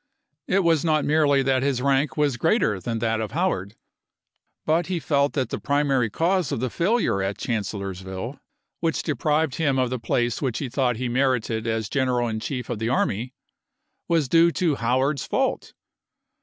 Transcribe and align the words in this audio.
It 0.47 0.63
was 0.63 0.83
not 0.83 1.05
merely 1.05 1.43
that 1.43 1.61
his 1.61 1.79
rank 1.79 2.17
was 2.17 2.35
greater 2.35 2.79
than 2.79 2.97
that 2.97 3.21
of 3.21 3.33
Howard, 3.33 3.75
but 4.65 4.87
he 4.87 4.99
felt 4.99 5.33
that 5.33 5.49
the 5.51 5.59
primary 5.59 6.09
cause 6.09 6.51
of 6.51 6.59
the 6.59 6.71
failure 6.71 7.21
at 7.21 7.37
Chancellorsville, 7.37 8.39
which 8.79 9.03
deprived 9.03 9.53
him 9.57 9.77
of 9.77 9.91
the 9.91 9.99
place 9.99 10.41
which 10.41 10.57
he 10.57 10.69
thought 10.69 10.95
he 10.95 11.07
merited 11.07 11.67
as 11.67 11.87
gen 11.87 12.07
eral 12.07 12.31
in 12.31 12.39
chief 12.39 12.67
of 12.67 12.79
the 12.79 12.89
army, 12.89 13.35
was 14.07 14.27
due 14.27 14.49
to 14.53 14.73
Howard's 14.73 15.27
fault. 15.27 15.71